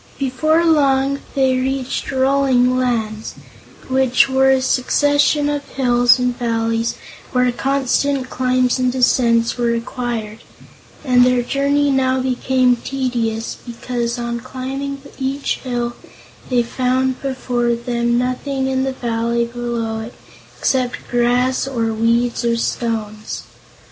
[0.17, 3.35] Before long they reached Rolling Lands,
[3.87, 6.95] which were a succession of hills and valleys
[7.33, 10.39] where constant climbs and descents were required,
[11.05, 15.93] and their journey now became tedious, because on climbing each hill,
[16.49, 20.15] they found before them nothing in the valley below it
[20.57, 23.43] except grass, or weeds or stones.